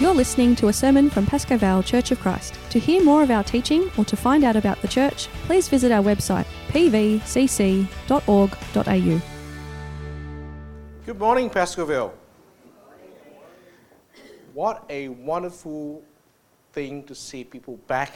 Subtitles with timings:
[0.00, 2.58] You're listening to a sermon from Pascoe Vale Church of Christ.
[2.70, 5.92] To hear more of our teaching or to find out about the church, please visit
[5.92, 7.20] our website pvcc.org.au.
[11.04, 12.14] Good morning, Pascoe Vale.
[14.54, 16.02] What a wonderful
[16.72, 18.14] thing to see people back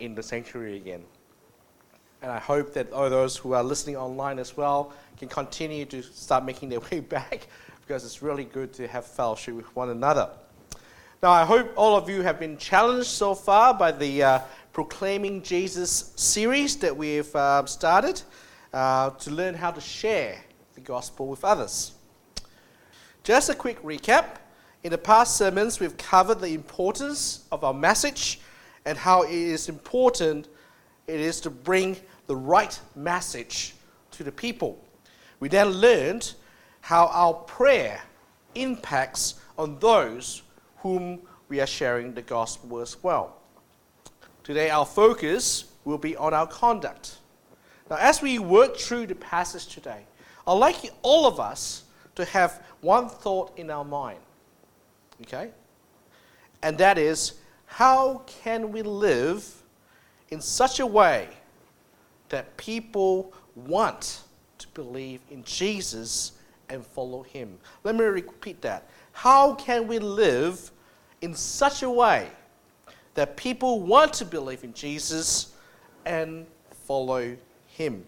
[0.00, 1.04] in the sanctuary again.
[2.22, 6.02] And I hope that all those who are listening online as well can continue to
[6.02, 7.48] start making their way back
[7.86, 10.30] because it's really good to have fellowship with one another.
[11.20, 14.38] Now, I hope all of you have been challenged so far by the uh,
[14.72, 18.22] Proclaiming Jesus series that we've uh, started
[18.72, 20.38] uh, to learn how to share
[20.74, 21.90] the gospel with others.
[23.24, 24.36] Just a quick recap.
[24.84, 28.38] In the past sermons, we've covered the importance of our message
[28.84, 30.46] and how it is important
[31.08, 31.96] it is to bring
[32.28, 33.74] the right message
[34.12, 34.84] to the people.
[35.40, 36.32] We then learned
[36.80, 38.02] how our prayer
[38.54, 40.42] impacts on those
[40.82, 43.36] whom we are sharing the gospel as well.
[44.44, 47.18] Today, our focus will be on our conduct.
[47.90, 50.04] Now, as we work through the passage today,
[50.46, 51.84] I'd like all of us
[52.14, 54.18] to have one thought in our mind.
[55.22, 55.50] Okay?
[56.62, 57.34] And that is
[57.66, 59.62] how can we live
[60.30, 61.28] in such a way
[62.28, 64.22] that people want
[64.58, 66.32] to believe in Jesus
[66.68, 67.58] and follow him?
[67.84, 68.88] Let me repeat that.
[69.18, 70.70] How can we live
[71.22, 72.28] in such a way
[73.14, 75.56] that people want to believe in Jesus
[76.06, 76.46] and
[76.86, 78.06] follow him?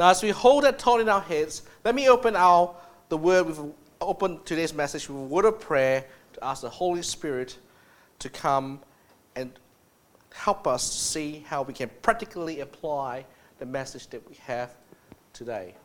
[0.00, 2.74] Now, as we hold that thought in our heads, let me open our
[3.08, 3.60] the word with
[4.00, 7.56] open today's message with a word of prayer to ask the Holy Spirit
[8.18, 8.80] to come
[9.36, 9.52] and
[10.34, 13.24] help us to see how we can practically apply
[13.60, 14.74] the message that we have
[15.32, 15.76] today.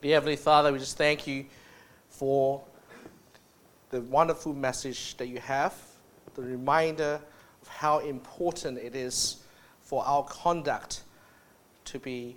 [0.00, 1.46] Dear Heavenly Father, we just thank you
[2.18, 2.60] for
[3.90, 5.72] the wonderful message that you have,
[6.34, 7.20] the reminder
[7.62, 9.44] of how important it is
[9.82, 11.04] for our conduct
[11.84, 12.36] to be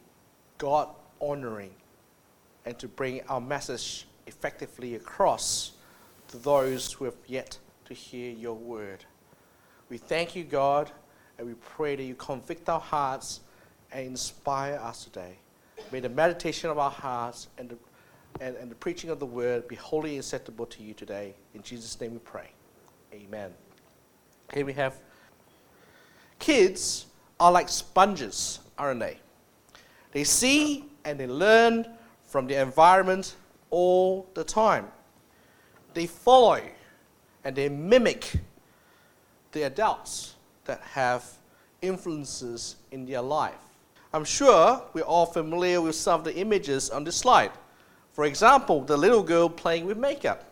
[0.60, 0.88] God
[1.20, 1.72] honoring
[2.68, 5.72] and to bring our message effectively across
[6.28, 9.04] to those who have yet to hear your word.
[9.90, 10.92] We thank you, God,
[11.40, 13.42] and we pray that you convict our hearts
[13.92, 15.38] and inspire us today.
[15.92, 17.78] May the meditation of our hearts and the,
[18.40, 21.34] and, and the preaching of the word be wholly acceptable to you today.
[21.54, 22.50] In Jesus' name we pray.
[23.14, 23.52] Amen.
[24.54, 25.00] Here we have
[26.40, 27.06] kids
[27.40, 29.18] are like sponges, aren't they?
[30.12, 31.88] They see and they learn
[32.24, 33.36] from the environment
[33.70, 34.88] all the time.
[35.94, 36.62] They follow
[37.44, 38.34] and they mimic
[39.52, 41.26] the adults that have
[41.82, 43.60] influences in their life.
[44.14, 47.52] I'm sure we're all familiar with some of the images on this slide.
[48.14, 50.46] For example, the little girl playing with makeup.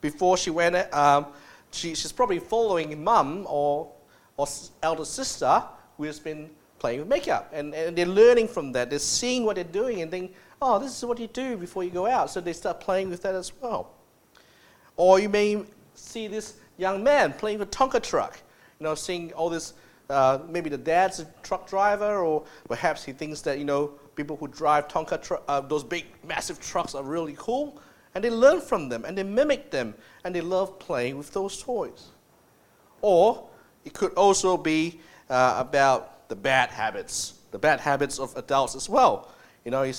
[0.00, 1.26] Before she went, um,
[1.70, 3.90] she, she's probably following mum or,
[4.36, 4.46] or
[4.82, 5.62] elder sister
[5.96, 7.50] who has been playing with makeup.
[7.52, 8.90] And, and they're learning from that.
[8.90, 11.90] They're seeing what they're doing and think, oh, this is what you do before you
[11.90, 12.30] go out.
[12.30, 13.94] So they start playing with that as well.
[14.96, 15.64] Or you may
[15.94, 18.38] see this young man playing with a Tonka truck,
[18.78, 19.74] you know, seeing all this,
[20.10, 24.36] uh, maybe the dad's a truck driver, or perhaps he thinks that, you know, people
[24.36, 27.80] who drive Tonka, tr- uh, those big, massive trucks are really cool.
[28.14, 31.62] And they learn from them, and they mimic them, and they love playing with those
[31.62, 32.08] toys.
[33.00, 33.48] Or
[33.84, 38.88] it could also be uh, about the bad habits, the bad habits of adults as
[38.88, 39.32] well.
[39.64, 39.90] You know,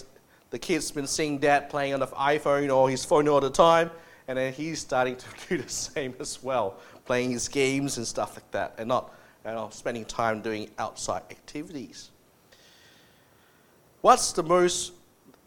[0.51, 3.89] the kid's been seeing dad playing on the iPhone or his phone all the time,
[4.27, 8.35] and then he's starting to do the same as well, playing his games and stuff
[8.35, 9.11] like that, and not
[9.45, 12.11] you know, spending time doing outside activities.
[14.03, 14.91] What's the most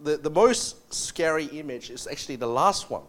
[0.01, 3.03] the, the most scary image is actually the last one.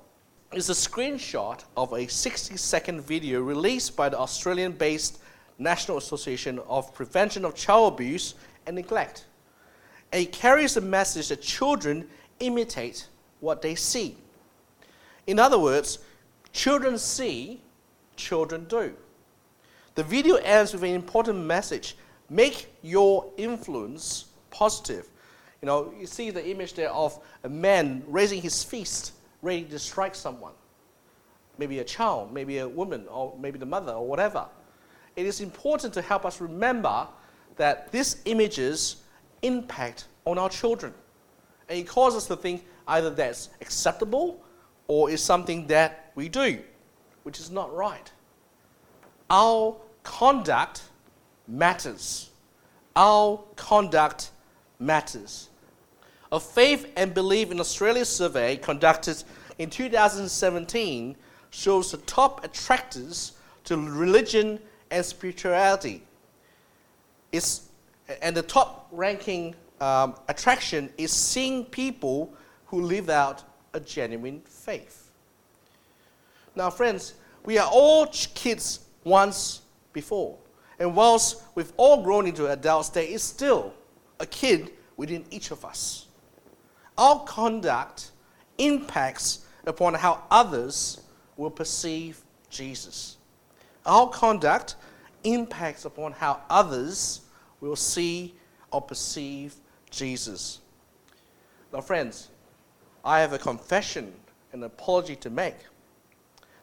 [0.51, 5.19] It's a screenshot of a 60 second video released by the Australian based
[5.57, 8.35] National Association of Prevention of Child Abuse
[8.65, 9.23] and Neglect.
[10.11, 12.09] And it carries the message that children
[12.41, 13.07] imitate
[13.39, 14.17] what they see.
[15.27, 15.99] In other words,
[16.51, 17.61] children see,
[18.17, 18.93] children do.
[19.95, 21.95] The video ends with an important message
[22.29, 25.07] make your influence positive.
[25.61, 29.79] You know, you see the image there of a man raising his fist, ready to
[29.79, 30.53] strike someone.
[31.57, 34.45] Maybe a child, maybe a woman, or maybe the mother, or whatever.
[35.15, 37.07] It is important to help us remember
[37.55, 38.97] that these images
[39.41, 40.93] impact on our children.
[41.69, 44.39] And it causes us to think either that's acceptable
[44.87, 46.59] or is something that we do,
[47.23, 48.11] which is not right.
[49.29, 50.83] Our conduct
[51.47, 52.29] matters.
[52.95, 54.31] Our conduct
[54.79, 55.49] matters.
[56.31, 59.23] A faith and belief in Australia survey conducted
[59.57, 61.15] in 2017
[61.49, 63.33] shows the top attractors
[63.63, 64.59] to religion
[64.91, 66.03] and spirituality.
[67.31, 67.69] It's,
[68.21, 72.33] and the top ranking um, attraction is seeing people
[72.67, 75.11] who live out a genuine faith.
[76.55, 77.13] Now, friends,
[77.45, 79.61] we are all kids once
[79.93, 80.37] before.
[80.79, 83.73] And whilst we've all grown into adults, there is still
[84.19, 86.07] a kid within each of us.
[86.97, 88.11] Our conduct
[88.57, 91.01] impacts upon how others
[91.35, 93.17] will perceive Jesus.
[93.85, 94.75] Our conduct
[95.23, 97.21] impacts upon how others
[97.61, 98.33] will see
[98.71, 99.55] or perceive
[99.89, 100.59] Jesus.
[101.71, 102.29] Now, friends,
[103.03, 104.13] I have a confession
[104.51, 105.57] and apology to make.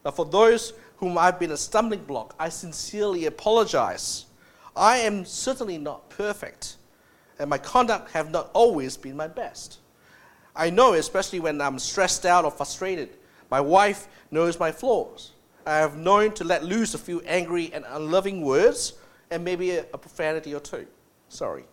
[0.04, 4.26] Now, for those whom I've been a stumbling block, I sincerely apologize.
[4.76, 6.76] I am certainly not perfect,
[7.38, 9.78] and my conduct have not always been my best.
[10.56, 13.16] I know, especially when I'm stressed out or frustrated,
[13.50, 15.32] my wife knows my flaws.
[15.66, 18.94] I have known to let loose a few angry and unloving words
[19.30, 20.86] and maybe a, a profanity or two.
[21.28, 21.64] Sorry.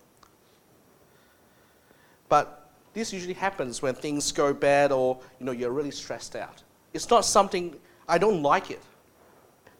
[2.30, 6.64] But this usually happens when things go bad or you know you're really stressed out.
[6.94, 7.76] It's not something
[8.08, 8.82] I don't like it.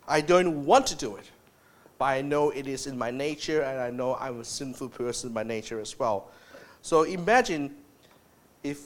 [0.08, 1.30] I don't want to do it.
[2.02, 5.34] But I know it is in my nature and I know I'm a sinful person
[5.34, 6.32] by nature as well.
[6.82, 7.76] So imagine
[8.64, 8.80] if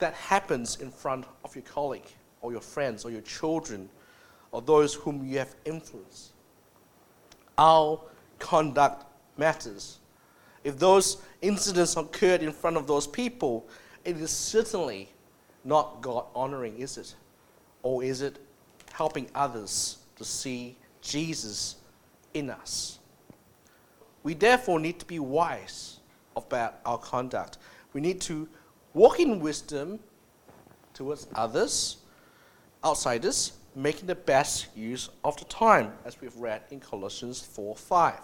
[0.00, 2.10] that happens in front of your colleague
[2.42, 3.88] or your friends or your children
[4.50, 6.32] or those whom you have influenced.
[7.56, 8.00] Our
[8.40, 9.06] conduct
[9.36, 10.00] matters.
[10.64, 13.68] If those incidents occurred in front of those people,
[14.04, 15.10] it is certainly
[15.62, 17.14] not God honoring, is it?
[17.84, 18.36] Or is it
[18.90, 21.76] helping others to see Jesus
[22.38, 22.98] in us?
[24.22, 26.00] We therefore need to be wise
[26.36, 27.58] about our conduct.
[27.92, 28.48] We need to
[28.94, 29.98] walk in wisdom
[30.94, 31.98] towards others,
[32.84, 38.14] outsiders, making the best use of the time, as we've read in Colossians 4 5.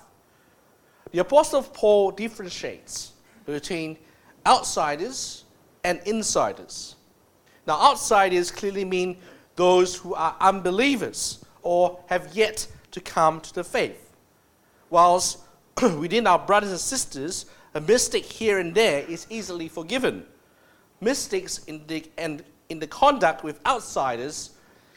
[1.12, 3.12] The Apostle Paul differentiates
[3.46, 3.98] between
[4.46, 5.44] outsiders
[5.84, 6.96] and insiders.
[7.66, 9.18] Now, outsiders clearly mean
[9.56, 14.03] those who are unbelievers or have yet to come to the faith.
[14.90, 15.38] Whilst
[15.82, 20.26] within our brothers and sisters, a mistake here and there is easily forgiven.
[21.00, 24.50] Mistakes in the, and in the conduct with outsiders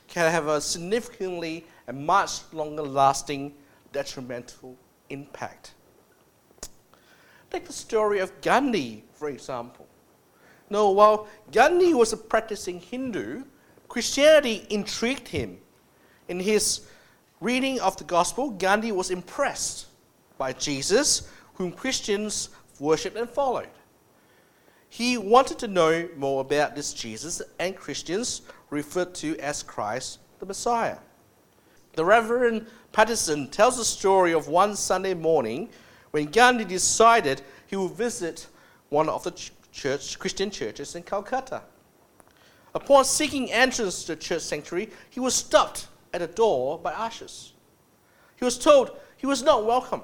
[0.07, 3.54] can have a significantly and much longer lasting
[3.92, 4.78] detrimental
[5.10, 5.74] impact.
[7.50, 9.88] Take the story of Gandhi, for example.
[10.69, 13.44] No, while Gandhi was a practicing Hindu,
[13.88, 15.57] Christianity intrigued him.
[16.28, 16.81] In his
[17.39, 19.88] reading of the gospel, Gandhi was impressed
[20.38, 22.50] by Jesus, whom Christians
[22.80, 23.69] worshipped and followed.
[24.89, 30.45] He wanted to know more about this Jesus, and Christians referred to as Christ the
[30.45, 30.98] Messiah.
[31.94, 35.69] The Reverend Patterson tells the story of one Sunday morning
[36.12, 38.48] when Gandhi decided he would visit
[38.90, 39.33] one of the
[39.72, 41.63] church, Christian churches in Calcutta.
[42.74, 47.54] Upon seeking entrance to the church sanctuary, he was stopped at the door by ushers.
[48.38, 50.01] He was told he was not welcome,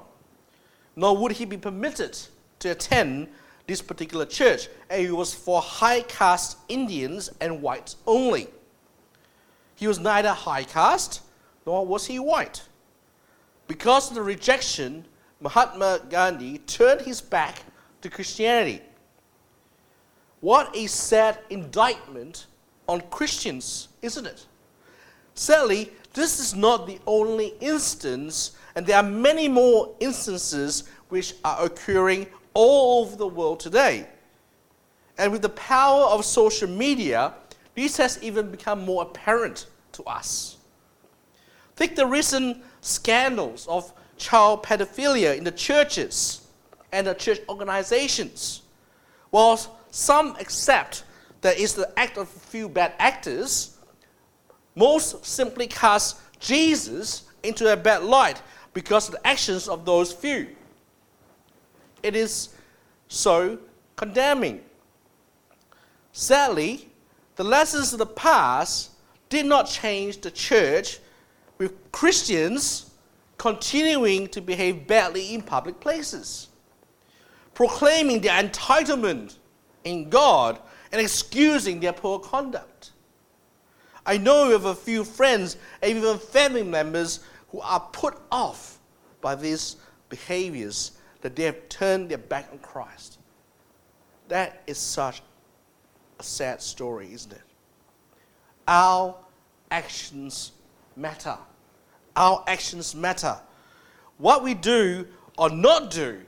[0.96, 2.18] nor would he be permitted
[2.60, 3.28] to attend
[3.66, 8.48] this particular church, and it was for high caste Indians and whites only.
[9.74, 11.22] He was neither high caste
[11.66, 12.62] nor was he white.
[13.66, 15.06] Because of the rejection,
[15.40, 17.62] Mahatma Gandhi turned his back
[18.02, 18.82] to Christianity.
[20.40, 22.46] What a sad indictment
[22.86, 24.46] on Christians, isn't it?
[25.34, 31.64] Sadly, this is not the only instance, and there are many more instances which are
[31.64, 34.06] occurring all over the world today.
[35.18, 37.34] And with the power of social media,
[37.74, 40.56] this has even become more apparent to us.
[41.76, 46.46] Take the recent scandals of child pedophilia in the churches
[46.92, 48.62] and the church organizations.
[49.30, 49.58] While
[49.90, 51.02] some accept
[51.40, 53.73] that it's the act of a few bad actors,
[54.74, 60.48] most simply cast Jesus into a bad light because of the actions of those few.
[62.02, 62.50] It is
[63.08, 63.58] so
[63.96, 64.60] condemning.
[66.12, 66.88] Sadly,
[67.36, 68.90] the lessons of the past
[69.28, 71.00] did not change the church,
[71.58, 72.90] with Christians
[73.38, 76.48] continuing to behave badly in public places,
[77.52, 79.36] proclaiming their entitlement
[79.84, 80.58] in God
[80.92, 82.92] and excusing their poor conduct.
[84.06, 87.20] I know of a few friends even family members
[87.50, 88.78] who are put off
[89.20, 89.76] by these
[90.08, 90.92] behaviors
[91.22, 93.18] that they have turned their back on Christ.
[94.28, 95.22] That is such
[96.18, 97.42] a sad story, isn't it?
[98.68, 99.16] Our
[99.70, 100.52] actions
[100.96, 101.36] matter.
[102.16, 103.38] Our actions matter.
[104.18, 105.06] What we do
[105.36, 106.20] or not do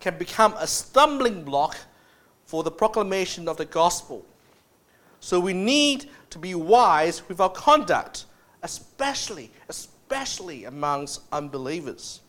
[0.00, 1.76] can become a stumbling block
[2.44, 4.24] for the proclamation of the gospel.
[5.20, 8.24] So we need to be wise with our conduct,
[8.62, 12.22] especially, especially amongst unbelievers.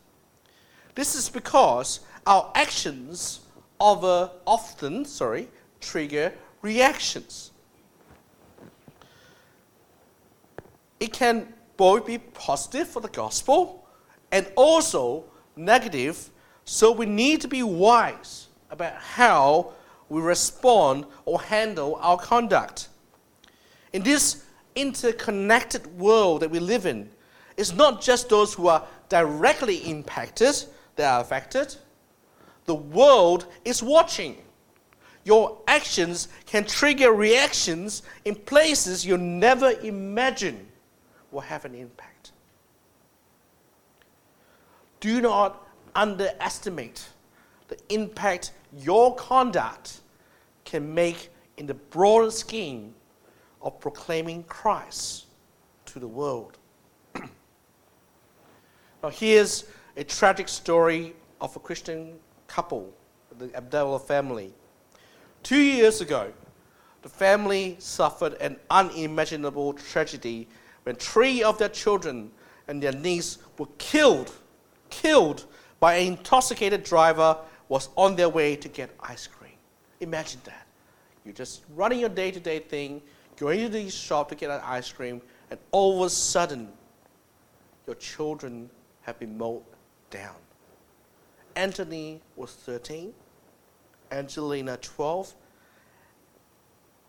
[0.93, 3.41] This is because our actions
[3.79, 5.47] often, sorry,
[5.79, 7.51] trigger reactions.
[10.99, 13.87] It can both be positive for the gospel
[14.31, 15.23] and also
[15.55, 16.29] negative,
[16.63, 19.73] so we need to be wise about how
[20.11, 22.89] we respond or handle our conduct.
[23.93, 24.43] In this
[24.75, 27.09] interconnected world that we live in,
[27.55, 30.53] it's not just those who are directly impacted
[30.97, 31.77] that are affected.
[32.65, 34.35] The world is watching.
[35.23, 40.67] Your actions can trigger reactions in places you never imagined
[41.31, 42.33] will have an impact.
[44.99, 45.65] Do not
[45.95, 47.07] underestimate
[47.69, 50.01] the impact your conduct
[50.65, 52.93] can make in the broader scheme
[53.61, 55.25] of proclaiming Christ
[55.85, 56.57] to the world.
[59.03, 59.65] now, here's
[59.97, 62.13] a tragic story of a Christian
[62.47, 62.93] couple,
[63.37, 64.53] the Abdallah family.
[65.43, 66.31] Two years ago,
[67.01, 70.47] the family suffered an unimaginable tragedy
[70.83, 72.31] when three of their children
[72.67, 74.31] and their niece were killed,
[74.89, 75.45] killed
[75.79, 77.37] by an intoxicated driver
[77.71, 79.55] was on their way to get ice cream.
[80.01, 80.67] Imagine that.
[81.23, 83.01] You're just running your day-to-day thing,
[83.37, 86.67] going to the shop to get an ice cream, and all of a sudden,
[87.87, 88.69] your children
[89.03, 89.63] have been mowed
[90.09, 90.35] down.
[91.55, 93.13] Anthony was 13,
[94.11, 95.33] Angelina 12,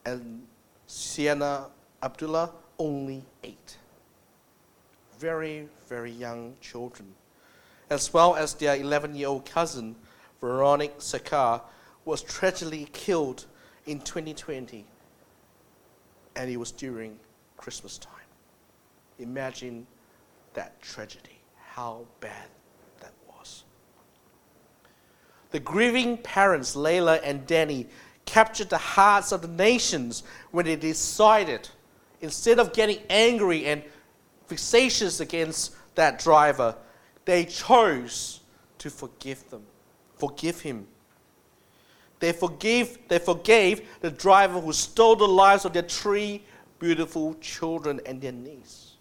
[0.04, 0.47] and
[0.87, 1.71] Sienna
[2.04, 3.78] Abdallah only 8.
[5.19, 7.12] Very, very young children.
[7.90, 9.97] As well as their 11 year old cousin,
[10.42, 11.62] Veronique Sakr,
[12.04, 13.46] was tragically killed
[13.87, 14.84] in 2020,
[16.34, 17.18] and it was during
[17.56, 18.12] Christmas time.
[19.20, 19.87] Imagine
[20.54, 22.49] that tragedy, how bad
[23.00, 23.64] that was.
[25.52, 27.87] the grieving parents, Leila and Danny,
[28.25, 31.68] captured the hearts of the nations when they decided,
[32.20, 33.82] instead of getting angry and
[34.49, 36.75] vexatious against that driver,
[37.26, 38.40] they chose
[38.78, 39.62] to forgive them,
[40.22, 40.86] forgive him.
[42.20, 46.44] They forgave, they forgave the driver who stole the lives of their three
[46.78, 48.92] beautiful children and their niece.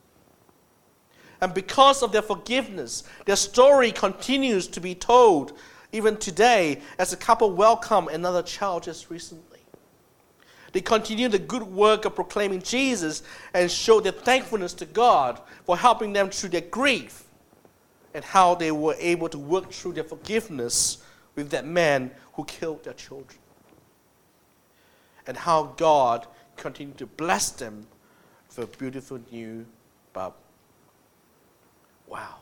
[1.39, 5.53] And because of their forgiveness, their story continues to be told
[5.91, 9.59] even today, as a couple welcome another child just recently.
[10.71, 13.21] They continue the good work of proclaiming Jesus
[13.53, 17.25] and show their thankfulness to God for helping them through their grief
[18.13, 21.03] and how they were able to work through their forgiveness
[21.35, 23.39] with that man who killed their children.
[25.27, 27.87] And how God continued to bless them
[28.47, 29.65] with a beautiful new
[30.13, 30.33] bub.
[32.07, 32.35] Wow.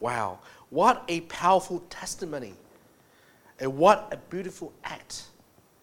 [0.00, 0.38] Wow.
[0.70, 2.54] What a powerful testimony.
[3.58, 5.24] And what a beautiful act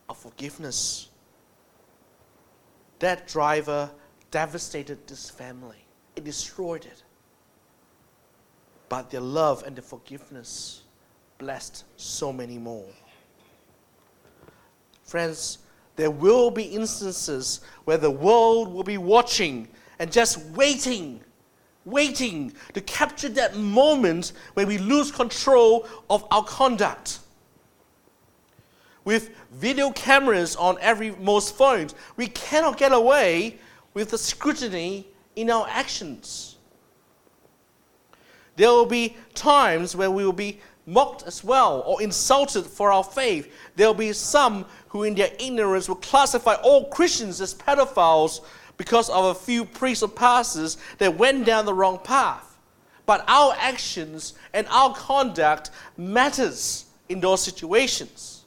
[0.10, 1.10] of forgiveness.
[3.00, 3.90] That driver
[4.30, 7.04] devastated this family, it destroyed it.
[8.90, 10.84] But their love and their forgiveness
[11.42, 12.86] blessed so many more.
[15.04, 15.58] Friends,
[15.96, 19.68] there will be instances where the world will be watching
[20.00, 21.20] and just waiting
[21.84, 27.20] waiting to capture that moment when we lose control of our conduct.
[29.04, 33.60] With video cameras on every most phones, we cannot get away
[33.96, 36.58] with the scrutiny in our actions.
[38.58, 43.04] There will be times where we will be mocked as well or insulted for our
[43.04, 43.54] faith.
[43.76, 48.42] There will be some who, in their ignorance, will classify all Christians as pedophiles
[48.78, 52.58] because of a few priests or pastors that went down the wrong path.
[53.06, 58.44] But our actions and our conduct matters in those situations.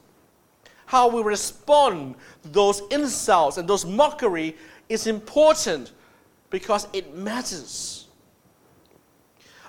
[0.87, 4.57] How we respond to those insults and those mockery
[4.89, 5.93] is important
[6.51, 7.94] because it matters.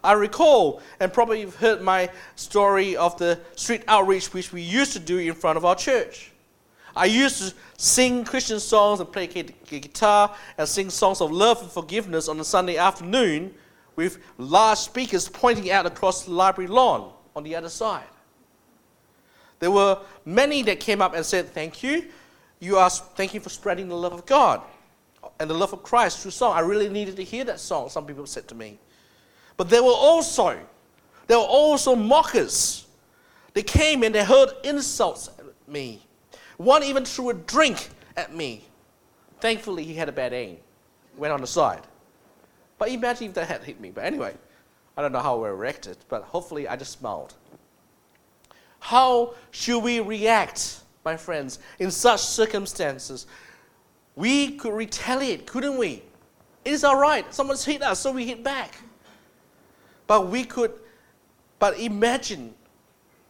[0.05, 4.93] I recall, and probably you've heard my story of the street outreach which we used
[4.93, 6.31] to do in front of our church.
[6.95, 11.69] I used to sing Christian songs and play guitar and sing songs of love and
[11.69, 13.53] forgiveness on a Sunday afternoon
[13.95, 18.05] with large speakers pointing out across the library lawn on the other side.
[19.59, 22.05] There were many that came up and said, Thank you.
[22.59, 24.61] You are thank you for spreading the love of God.
[25.39, 26.55] and the love of Christ through song.
[26.55, 28.77] I really needed to hear that song, some people said to me.
[29.57, 30.59] But there were also,
[31.27, 32.87] there were also mockers.
[33.53, 36.01] They came and they hurled insults at me.
[36.57, 38.65] One even threw a drink at me.
[39.39, 40.57] Thankfully, he had a bad aim.
[41.17, 41.81] Went on the side.
[42.77, 43.91] But imagine if that had hit me.
[43.91, 44.33] But anyway,
[44.97, 47.33] I don't know how I reacted, but hopefully I just smiled.
[48.79, 53.27] How should we react, my friends, in such circumstances?
[54.15, 56.03] We could retaliate, couldn't we?
[56.63, 57.31] It is all right.
[57.33, 58.75] Someone's hit us, so we hit back.
[60.07, 60.73] But we could,
[61.59, 62.53] but imagine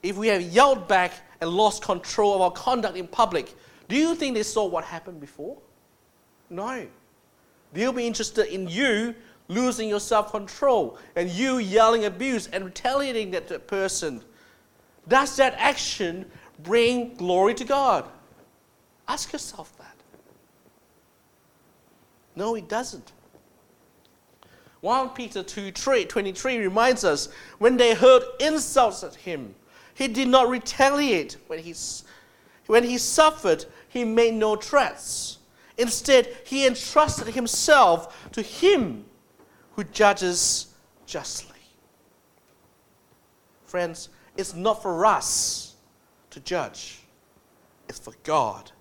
[0.04, 3.56] if we have yelled back and lost control of our conduct in public.
[3.88, 5.58] Do you think they saw what happened before?
[6.50, 6.88] No.
[7.74, 9.16] They'll be interested in you
[9.48, 14.22] losing your self control and you yelling abuse and retaliating that person.
[15.08, 16.26] Does that action
[16.64, 18.06] bring glory to God?
[19.08, 19.96] Ask yourself that.
[22.36, 23.12] No, it doesn't.
[24.86, 29.56] 1 Peter 2 3, 23 reminds us when they heard insults at him,
[29.96, 31.38] he did not retaliate.
[31.48, 31.74] When he,
[32.68, 35.40] when he suffered, he made no threats.
[35.80, 39.06] Instead, he entrusted himself to him
[39.72, 40.68] who judges
[41.08, 41.58] justly.
[43.66, 45.78] Friends, it's not for us
[46.30, 47.00] to judge,
[47.90, 48.72] it's for God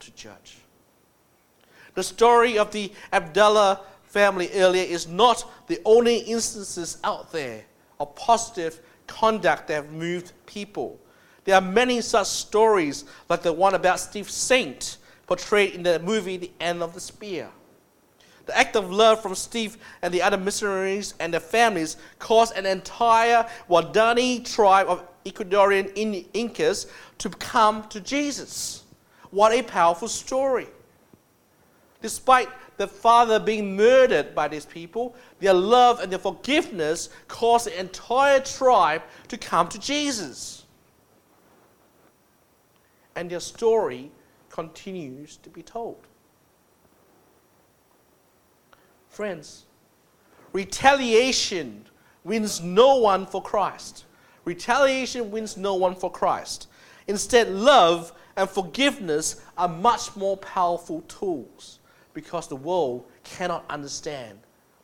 [0.00, 0.56] to judge.
[1.94, 3.80] The story of the Abdallah
[4.16, 7.62] family earlier is not the only instances out there
[8.00, 10.98] of positive conduct that have moved people.
[11.44, 14.96] There are many such stories, like the one about Steve Saint,
[15.26, 17.50] portrayed in the movie The End of the Spear.
[18.46, 22.64] The act of love from Steve and the other missionaries and their families caused an
[22.64, 25.92] entire Waodani tribe of Ecuadorian
[26.32, 26.86] Incas
[27.18, 28.82] to come to Jesus.
[29.30, 30.68] What a powerful story.
[32.00, 37.78] Despite the father being murdered by these people, their love and their forgiveness caused the
[37.78, 40.64] entire tribe to come to Jesus.
[43.14, 44.10] And their story
[44.50, 45.96] continues to be told.
[49.08, 49.64] Friends,
[50.52, 51.86] retaliation
[52.24, 54.04] wins no one for Christ.
[54.44, 56.68] Retaliation wins no one for Christ.
[57.06, 61.78] Instead, love and forgiveness are much more powerful tools
[62.16, 64.38] because the world cannot understand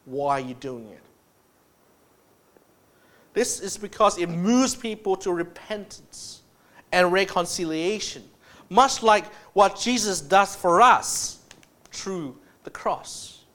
[0.05, 1.01] why you're doing it.
[3.33, 6.42] This is because it moves people to repentance
[6.92, 8.23] and reconciliation,
[8.68, 11.38] much like what Jesus does for us
[11.90, 13.47] through the cross.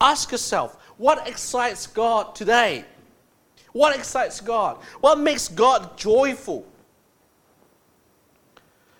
[0.00, 2.86] Ask yourself, what excites God today?
[3.72, 4.78] What excites God?
[5.02, 6.66] What makes God joyful?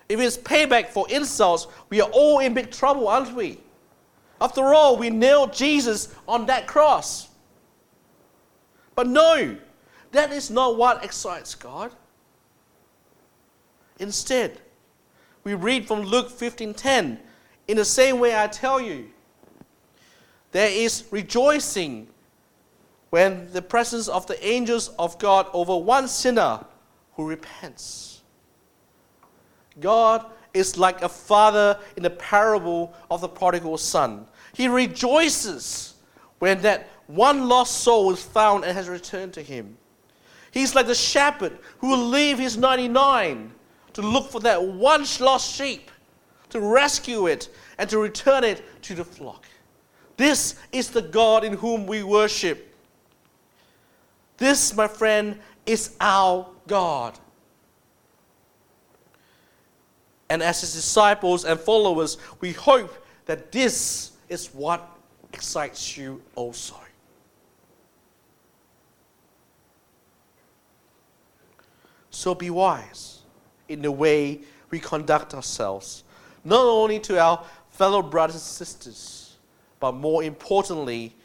[0.09, 3.59] If it's payback for insults, we are all in big trouble, aren't we?
[4.41, 7.27] After all, we nailed Jesus on that cross.
[8.95, 9.55] But no,
[10.11, 11.91] that is not what excites God.
[13.99, 14.59] Instead,
[15.43, 17.19] we read from Luke 15:10,
[17.67, 19.11] in the same way I tell you,
[20.51, 22.07] there is rejoicing
[23.11, 26.65] when the presence of the angels of God over one sinner
[27.15, 28.18] who repents.
[29.79, 34.25] God is like a father in the parable of the prodigal son.
[34.53, 35.95] He rejoices
[36.39, 39.77] when that one lost soul is found and has returned to him.
[40.51, 43.51] He's like the shepherd who will leave his 99
[43.93, 45.91] to look for that one lost sheep,
[46.49, 49.45] to rescue it, and to return it to the flock.
[50.17, 52.75] This is the God in whom we worship.
[54.37, 57.17] This, my friend, is our God.
[60.29, 62.93] And as his disciples and followers, we hope
[63.25, 64.87] that this is what
[65.33, 66.75] excites you also.
[72.11, 73.19] So be wise
[73.67, 76.03] in the way we conduct ourselves,
[76.43, 79.29] not only to our fellow brothers and sisters
[79.79, 81.15] but more importantly,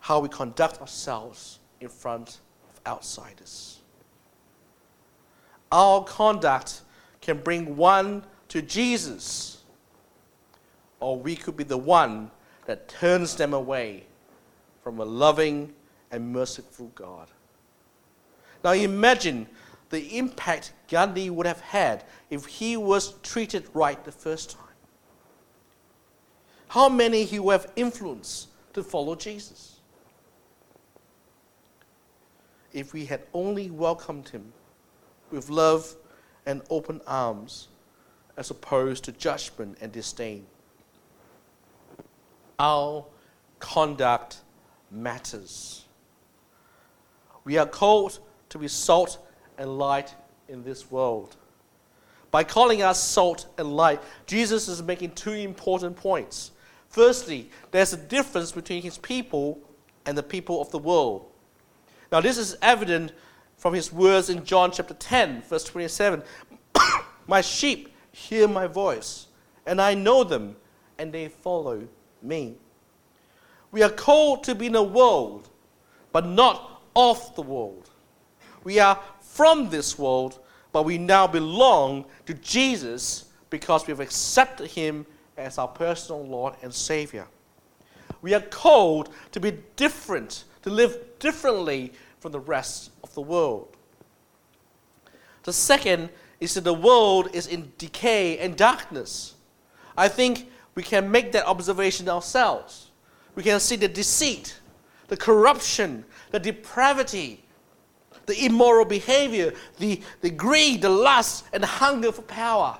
[0.00, 3.78] how we conduct ourselves in front of outsiders.
[5.70, 6.82] Our conduct
[7.22, 9.64] can bring one to Jesus,
[11.00, 12.30] or we could be the one
[12.66, 14.04] that turns them away
[14.84, 15.72] from a loving
[16.10, 17.28] and merciful God.
[18.62, 19.46] Now imagine
[19.88, 24.62] the impact Gandhi would have had if he was treated right the first time
[26.72, 29.80] how many he would have influenced to follow Jesus.
[32.72, 34.54] If we had only welcomed him
[35.30, 35.94] with love
[36.46, 37.68] and open arms
[38.36, 40.46] as opposed to judgment and disdain.
[42.58, 43.04] our
[43.58, 44.38] conduct
[44.90, 45.84] matters.
[47.44, 49.18] We are called to be salt
[49.58, 50.14] and light
[50.48, 51.36] in this world.
[52.30, 56.52] By calling us salt and light, Jesus is making two important points.
[56.88, 59.60] Firstly, there's a difference between his people
[60.06, 61.26] and the people of the world.
[62.12, 63.12] Now, this is evident
[63.62, 66.20] from his words in John chapter 10, verse 27.
[67.28, 69.28] my sheep hear my voice,
[69.66, 70.56] and I know them,
[70.98, 71.86] and they follow
[72.20, 72.56] me.
[73.70, 75.48] We are called to be in the world,
[76.10, 77.88] but not of the world.
[78.64, 80.40] We are from this world,
[80.72, 86.54] but we now belong to Jesus because we have accepted him as our personal Lord
[86.62, 87.28] and Savior.
[88.22, 93.76] We are called to be different, to live differently from the rest of the world.
[95.42, 96.08] The second
[96.38, 99.34] is that the world is in decay and darkness.
[99.96, 102.92] I think we can make that observation ourselves.
[103.34, 104.56] We can see the deceit,
[105.08, 107.42] the corruption, the depravity,
[108.26, 112.78] the immoral behavior, the, the greed, the lust, and the hunger for power.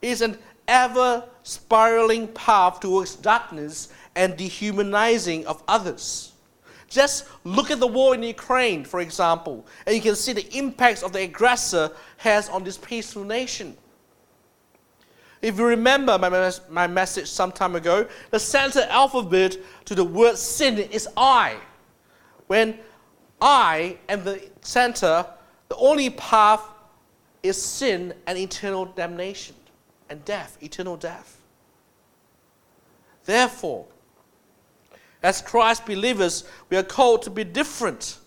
[0.00, 6.33] It is an ever spiraling path towards darkness and dehumanizing of others.
[6.88, 11.02] Just look at the war in Ukraine, for example, and you can see the impacts
[11.02, 13.76] of the aggressor has on this peaceful nation.
[15.42, 20.38] If you remember my, my message some time ago, the center alphabet to the word
[20.38, 21.56] sin is I.
[22.46, 22.78] When
[23.40, 25.26] I am the center,
[25.68, 26.62] the only path
[27.42, 29.54] is sin and eternal damnation
[30.08, 31.42] and death, eternal death.
[33.24, 33.86] Therefore,
[35.24, 38.18] as Christ believers, we are called to be different.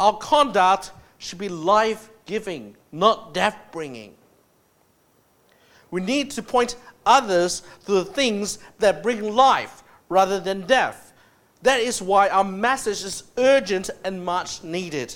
[0.00, 4.14] Our conduct should be life giving, not death bringing.
[5.92, 6.74] We need to point
[7.06, 11.12] others to the things that bring life rather than death.
[11.62, 15.14] That is why our message is urgent and much needed.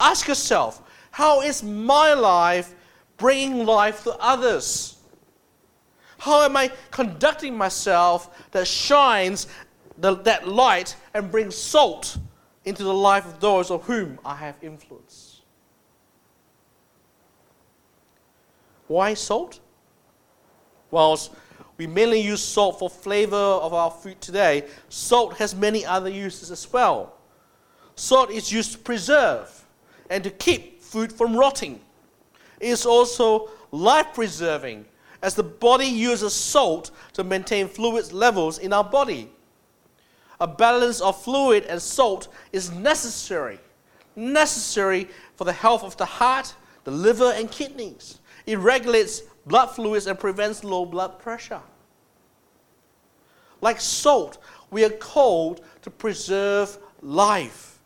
[0.00, 0.82] Ask yourself
[1.12, 2.74] how is my life
[3.18, 4.93] bringing life to others?
[6.24, 9.46] How am I conducting myself that shines
[9.98, 12.16] the, that light and brings salt
[12.64, 15.42] into the life of those of whom I have influence?
[18.86, 19.60] Why salt?
[20.90, 21.30] Whilst
[21.76, 26.50] we mainly use salt for flavor of our food today, salt has many other uses
[26.50, 27.18] as well.
[27.96, 29.62] Salt is used to preserve
[30.08, 31.80] and to keep food from rotting.
[32.60, 34.86] It is also life preserving
[35.24, 39.30] as the body uses salt to maintain fluid levels in our body.
[40.38, 43.58] A balance of fluid and salt is necessary,
[44.14, 48.20] necessary for the health of the heart, the liver, and kidneys.
[48.44, 51.62] It regulates blood fluids and prevents low blood pressure.
[53.62, 54.36] Like salt,
[54.70, 57.78] we are called to preserve life,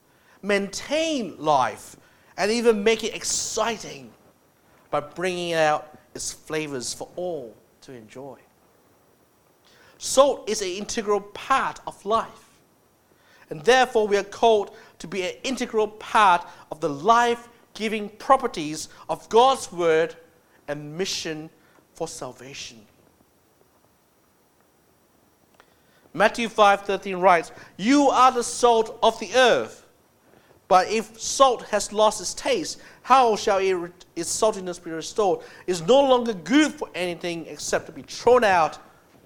[0.42, 1.96] maintain life,
[2.37, 4.11] and even make it exciting
[4.90, 8.38] by bringing out its flavors for all to enjoy.
[9.99, 12.49] Salt is an integral part of life.
[13.51, 18.88] And therefore, we are called to be an integral part of the life giving properties
[19.09, 20.16] of God's Word
[20.66, 21.51] and mission
[21.94, 22.87] for salvation.
[26.12, 29.87] Matthew 5:13 writes, "You are the salt of the earth.
[30.69, 35.41] But if salt has lost its taste, how shall it, its saltiness be restored?
[35.67, 38.79] It is no longer good for anything except to be thrown out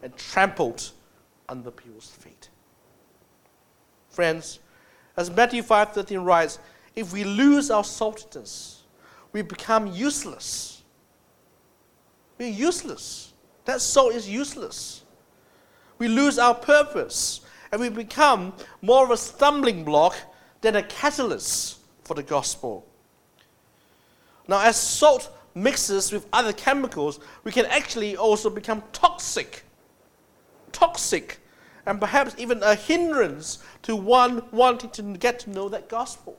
[0.02, 0.92] and trampled
[1.48, 2.48] under people's feet.
[4.08, 4.60] Friends,
[5.16, 6.60] as Matthew 5:13 writes,
[6.94, 8.82] if we lose our saltiness,
[9.32, 10.82] we become useless.
[12.38, 13.32] We're useless.
[13.64, 15.02] That salt is useless.
[15.98, 20.14] We lose our purpose and we become more of a stumbling block
[20.62, 22.86] than a catalyst for the gospel.
[24.48, 29.64] Now, as salt mixes with other chemicals, we can actually also become toxic.
[30.72, 31.38] Toxic,
[31.84, 36.38] and perhaps even a hindrance to one wanting to get to know that gospel.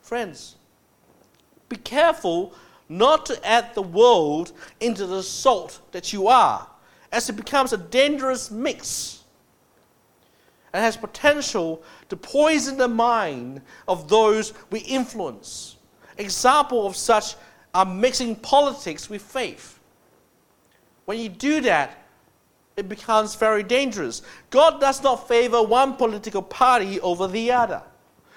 [0.00, 0.56] Friends,
[1.68, 2.54] be careful
[2.88, 6.66] not to add the world into the salt that you are,
[7.12, 9.24] as it becomes a dangerous mix
[10.76, 15.76] and has potential to poison the mind of those we influence.
[16.18, 17.34] Example of such
[17.74, 19.78] are mixing politics with faith.
[21.04, 22.02] When you do that,
[22.76, 24.22] it becomes very dangerous.
[24.50, 27.82] God does not favor one political party over the other.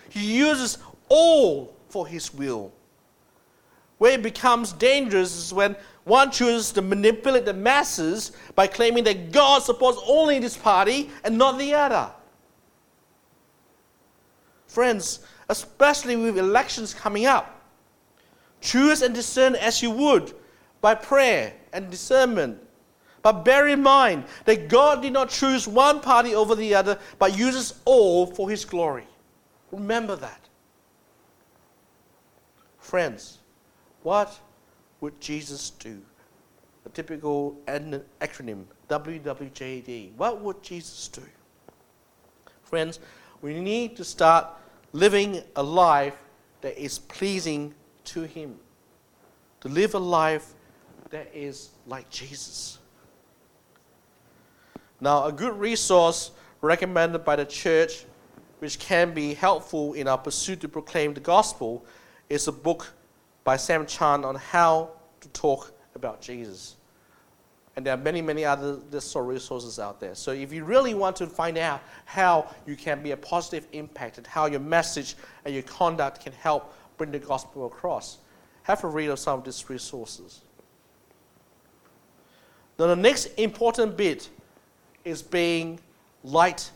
[0.09, 0.77] He uses
[1.09, 2.71] all for his will.
[3.97, 5.75] Where it becomes dangerous is when
[6.09, 11.37] One chooses to manipulate the masses by claiming that God supports only this party and
[11.37, 12.09] not the other.
[14.69, 17.59] Friends, especially with elections coming up,
[18.61, 20.33] choose and discern as you would
[20.79, 22.61] by prayer and discernment.
[23.23, 27.37] But bear in mind that God did not choose one party over the other, but
[27.37, 29.07] uses all for His glory.
[29.71, 30.47] Remember that.
[32.77, 33.39] Friends,
[34.03, 34.39] what
[35.01, 35.99] would Jesus do?
[36.83, 40.15] The typical acronym WWJD.
[40.15, 41.23] What would Jesus do?
[42.63, 42.99] Friends,
[43.41, 44.47] we need to start
[44.93, 46.17] living a life
[46.61, 47.73] that is pleasing
[48.05, 48.55] to Him.
[49.61, 50.53] To live a life
[51.09, 52.79] that is like Jesus.
[55.01, 58.05] Now, a good resource recommended by the church,
[58.59, 61.85] which can be helpful in our pursuit to proclaim the gospel,
[62.29, 62.91] is a book
[63.43, 64.89] by Sam Chan on how
[65.21, 66.75] to talk about Jesus.
[67.79, 70.13] And there are many, many other of resources out there.
[70.13, 74.17] So if you really want to find out how you can be a positive impact
[74.17, 75.15] and how your message
[75.45, 78.17] and your conduct can help bring the gospel across,
[78.63, 80.41] have a read of some of these resources.
[82.77, 84.27] Now, the next important bit
[85.05, 85.79] is being
[86.25, 86.71] light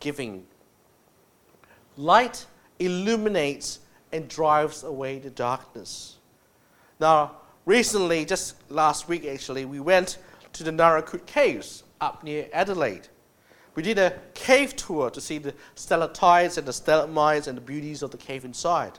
[0.00, 0.44] giving.
[1.96, 2.46] Light
[2.80, 3.78] illuminates
[4.10, 6.16] and drives away the darkness.
[6.98, 10.18] Now, recently, just last week actually, we went
[10.52, 13.08] to the Naracoorte Caves up near Adelaide.
[13.74, 18.02] We did a cave tour to see the stalactites and the stalagmites and the beauties
[18.02, 18.98] of the cave inside.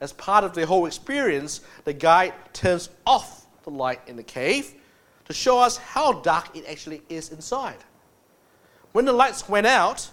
[0.00, 4.74] As part of the whole experience, the guide turns off the light in the cave
[5.26, 7.78] to show us how dark it actually is inside.
[8.92, 10.10] When the lights went out,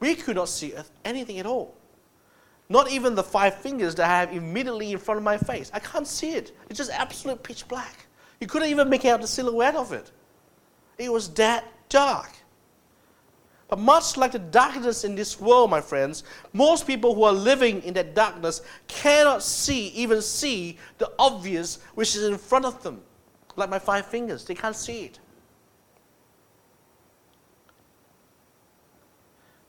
[0.00, 1.74] we could not see anything at all.
[2.68, 5.70] Not even the five fingers that I have immediately in front of my face.
[5.72, 6.54] I can't see it.
[6.68, 8.05] It's just absolute pitch black.
[8.40, 10.10] You couldn't even make out the silhouette of it.
[10.98, 12.30] It was that dark.
[13.68, 16.22] But much like the darkness in this world, my friends,
[16.52, 22.14] most people who are living in that darkness cannot see, even see, the obvious which
[22.14, 23.02] is in front of them.
[23.56, 25.18] Like my five fingers, they can't see it.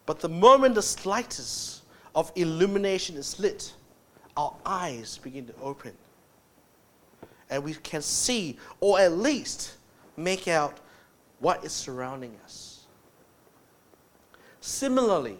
[0.06, 3.74] But the moment the slightest of illumination is lit,
[4.36, 5.94] our eyes begin to open.
[7.50, 9.76] And we can see, or at least
[10.16, 10.80] make out,
[11.40, 12.86] what is surrounding us.
[14.60, 15.38] Similarly,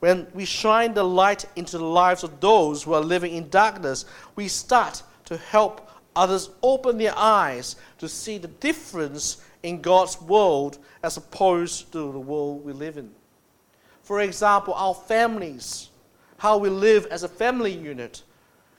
[0.00, 4.04] when we shine the light into the lives of those who are living in darkness,
[4.34, 10.78] we start to help others open their eyes to see the difference in God's world
[11.02, 13.10] as opposed to the world we live in.
[14.02, 15.88] For example, our families,
[16.36, 18.22] how we live as a family unit,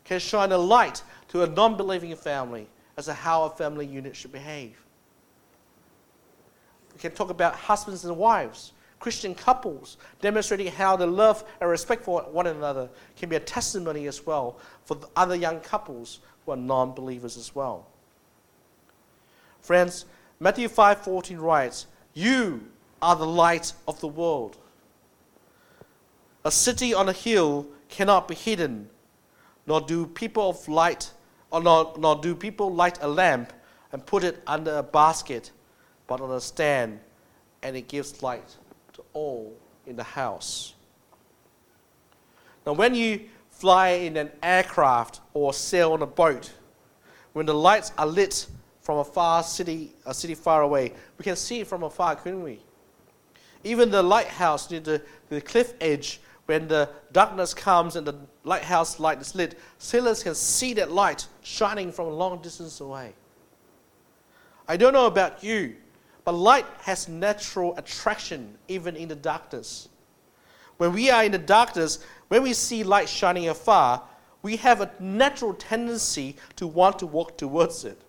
[0.04, 1.02] can shine a light
[1.34, 4.78] to a non believing family as to how a family unit should behave.
[6.94, 12.04] We can talk about husbands and wives, Christian couples, demonstrating how the love and respect
[12.06, 16.56] for one another can be a testimony as well for other young couples who are
[16.56, 17.88] non believers as well.
[19.60, 20.06] Friends,
[20.40, 24.58] Matthew 5:14 writes, "You are the light of the world."
[26.46, 28.92] A city on a hill cannot be hidden,
[29.66, 31.10] nor do people of light,
[31.54, 33.54] or nor, nor do people light a lamp
[33.92, 35.52] and put it under a basket,
[36.08, 37.00] but on a stand,
[37.62, 38.58] and it gives light
[38.94, 40.74] to all in the house.
[42.66, 46.52] Now, when you fly in an aircraft or sail on a boat,
[47.34, 48.48] when the lights are lit
[48.82, 52.42] from a far city, a city far away, we can see it from afar, couldn't
[52.42, 52.60] we?
[53.64, 59.00] Even the lighthouse near the, the cliff edge when the darkness comes and the lighthouse
[59.00, 63.14] light is lit, sailors can see that light shining from a long distance away.
[64.68, 65.76] I don't know about you,
[66.26, 69.90] but light has natural attraction even in the darkness.
[70.78, 74.02] When we are in the darkness, when we see light shining afar,
[74.42, 78.02] we have a natural tendency to want to walk towards it.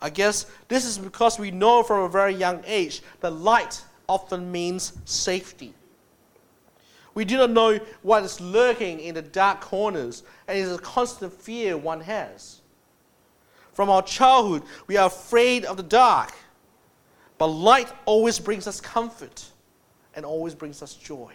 [0.00, 4.52] I guess this is because we know from a very young age that light often
[4.52, 5.74] means safety.
[7.16, 10.78] We do not know what is lurking in the dark corners, and it is a
[10.78, 12.60] constant fear one has.
[13.72, 16.34] From our childhood, we are afraid of the dark,
[17.38, 19.46] but light always brings us comfort
[20.14, 21.32] and always brings us joy.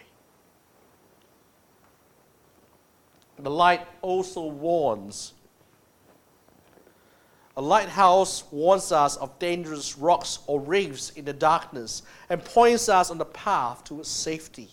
[3.40, 5.34] The light also warns.
[7.56, 13.10] A lighthouse warns us of dangerous rocks or reefs in the darkness and points us
[13.10, 14.70] on the path towards safety.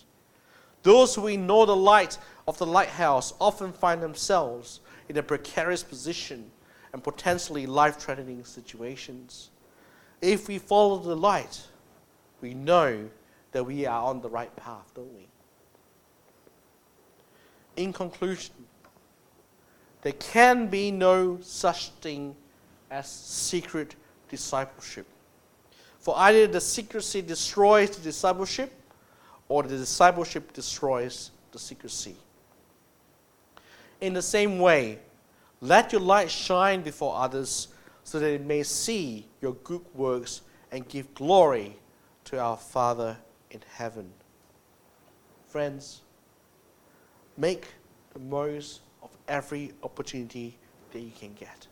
[0.82, 6.50] Those who ignore the light of the lighthouse often find themselves in a precarious position
[6.92, 9.50] and potentially life threatening situations.
[10.20, 11.60] If we follow the light,
[12.40, 13.08] we know
[13.52, 15.26] that we are on the right path, don't we?
[17.76, 18.54] In conclusion,
[20.02, 22.34] there can be no such thing
[22.90, 23.94] as secret
[24.28, 25.06] discipleship.
[25.98, 28.72] For either the secrecy destroys the discipleship,
[29.50, 32.14] or the discipleship destroys the secrecy.
[34.00, 35.00] In the same way,
[35.60, 37.66] let your light shine before others
[38.04, 41.76] so that they may see your good works and give glory
[42.26, 43.16] to our Father
[43.50, 44.12] in heaven.
[45.48, 46.02] Friends,
[47.36, 47.66] make
[48.14, 50.56] the most of every opportunity
[50.92, 51.66] that you can get.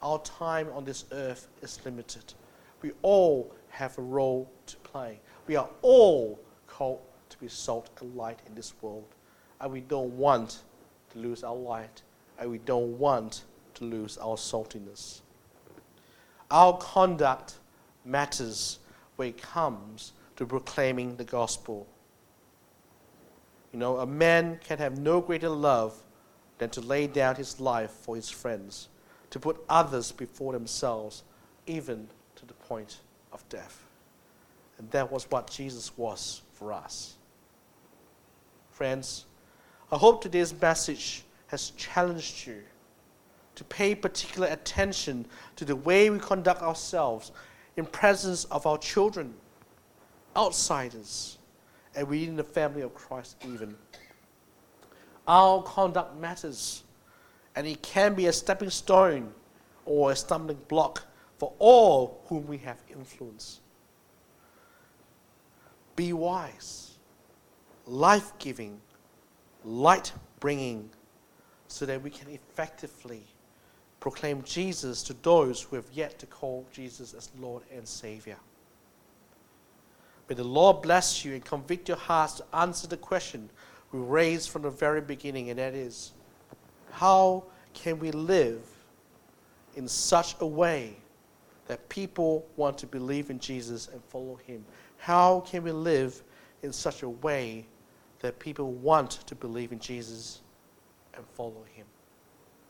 [0.00, 2.32] Our time on this earth is limited.
[2.80, 5.20] We all have a role to play.
[5.46, 6.40] We are all
[6.78, 9.04] called to be salt and light in this world.
[9.60, 10.62] And we don't want
[11.12, 12.02] to lose our light.
[12.38, 13.42] And we don't want
[13.74, 15.22] to lose our saltiness.
[16.52, 17.56] Our conduct
[18.04, 18.78] matters
[19.16, 21.88] when it comes to proclaiming the gospel.
[23.72, 26.00] You know, a man can have no greater love
[26.58, 28.88] than to lay down his life for his friends,
[29.30, 31.24] to put others before themselves,
[31.66, 33.00] even to the point
[33.32, 33.84] of death.
[34.78, 37.14] And that was what Jesus was for us.
[38.70, 39.26] Friends,
[39.92, 42.62] I hope today's message has challenged you
[43.54, 47.32] to pay particular attention to the way we conduct ourselves
[47.76, 49.34] in presence of our children,
[50.36, 51.38] outsiders,
[51.94, 53.76] and within the family of Christ even.
[55.26, 56.82] Our conduct matters,
[57.54, 59.32] and it can be a stepping stone
[59.84, 61.04] or a stumbling block
[61.38, 63.60] for all whom we have influence.
[65.98, 66.92] Be wise,
[67.84, 68.80] life giving,
[69.64, 70.90] light bringing,
[71.66, 73.24] so that we can effectively
[73.98, 78.36] proclaim Jesus to those who have yet to call Jesus as Lord and Savior.
[80.28, 83.50] May the Lord bless you and convict your hearts to answer the question
[83.90, 86.12] we raised from the very beginning, and that is
[86.92, 87.42] how
[87.74, 88.60] can we live
[89.74, 90.96] in such a way
[91.66, 94.64] that people want to believe in Jesus and follow Him?
[94.98, 96.22] How can we live
[96.62, 97.64] in such a way
[98.20, 100.40] that people want to believe in Jesus
[101.14, 101.86] and follow Him?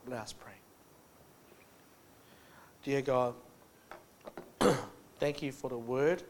[0.07, 0.53] Let us pray.
[2.83, 3.35] Dear God,
[5.19, 6.23] thank you for the word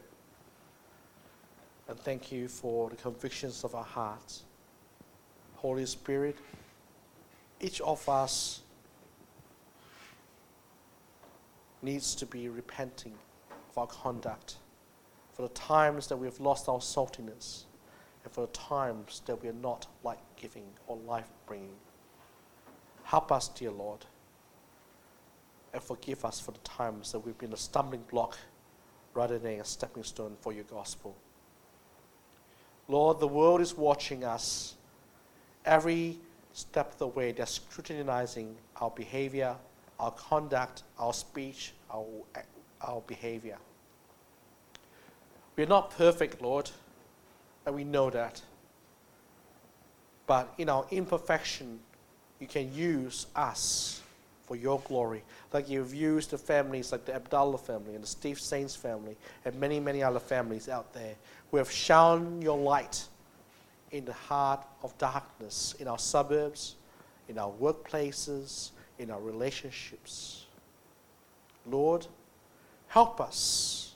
[1.88, 4.44] and thank you for the convictions of our hearts.
[5.56, 6.36] Holy Spirit,
[7.60, 8.62] each of us
[11.82, 13.14] needs to be repenting
[13.70, 14.56] of our conduct
[15.40, 17.64] for the times that we have lost our saltiness
[18.24, 21.76] and for the times that we are not life giving or life bringing.
[23.04, 24.04] Help us, dear Lord
[25.72, 28.36] and forgive us for the times that we've been a stumbling block
[29.14, 31.16] rather than a stepping stone for your gospel.
[32.88, 34.74] Lord, the world is watching us
[35.64, 36.18] every
[36.52, 37.32] step of the way.
[37.32, 39.54] They're scrutinizing our behavior,
[40.00, 42.04] our conduct, our speech, our,
[42.80, 43.58] our behavior.
[45.60, 46.70] We're not perfect, Lord,
[47.66, 48.40] and we know that.
[50.26, 51.80] But in our imperfection,
[52.38, 54.00] you can use us
[54.46, 55.22] for your glory.
[55.52, 59.54] Like you've used the families like the Abdallah family and the Steve Saint's family and
[59.56, 61.14] many, many other families out there
[61.50, 63.04] who have shone your light
[63.90, 66.76] in the heart of darkness in our suburbs,
[67.28, 70.46] in our workplaces, in our relationships.
[71.66, 72.06] Lord,
[72.88, 73.89] help us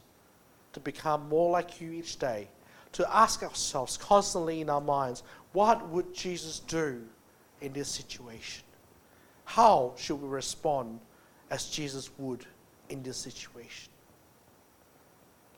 [0.74, 2.48] to become more like you each day,
[2.92, 7.02] to ask ourselves constantly in our minds, what would Jesus do
[7.60, 8.64] in this situation?
[9.44, 11.00] How should we respond
[11.50, 12.44] as Jesus would
[12.88, 13.90] in this situation?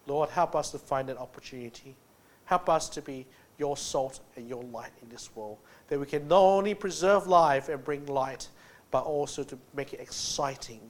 [0.07, 1.97] Lord, help us to find that opportunity.
[2.45, 3.27] Help us to be
[3.59, 5.59] your salt and your light in this world.
[5.89, 8.49] That we can not only preserve life and bring light,
[8.91, 10.81] but also to make it exciting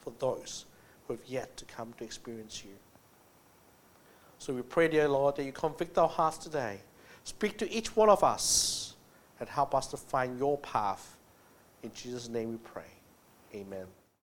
[0.00, 0.66] for those
[1.06, 2.72] who have yet to come to experience you.
[4.42, 6.80] So we pray, dear Lord, that you convict our hearts today.
[7.22, 8.96] Speak to each one of us
[9.38, 11.16] and help us to find your path
[11.84, 12.90] in Jesus' name we pray.
[13.54, 13.86] Amen.